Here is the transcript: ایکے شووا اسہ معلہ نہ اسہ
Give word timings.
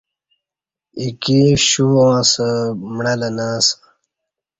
ایکے 0.99 1.39
شووا 1.67 2.07
اسہ 2.21 2.47
معلہ 2.95 3.29
نہ 3.37 3.47
اسہ 3.57 3.75